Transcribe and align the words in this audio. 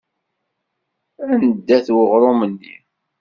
Anda-t 1.33 1.87
uɣrum-nni? 1.97 2.75